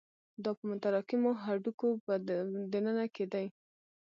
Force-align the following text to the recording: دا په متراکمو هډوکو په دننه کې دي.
دا 0.43 0.51
په 0.57 0.63
متراکمو 0.71 1.31
هډوکو 1.43 1.87
په 2.05 2.13
دننه 2.71 3.05
کې 3.15 3.25
دي. 3.33 3.47